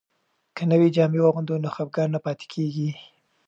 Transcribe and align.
که 0.55 0.63
نوې 0.71 0.87
جامې 0.95 1.19
واغوندو 1.21 1.61
نو 1.63 1.69
خپګان 1.75 2.07
نه 2.15 2.19
پاتې 2.25 2.45
کیږي. 2.53 2.89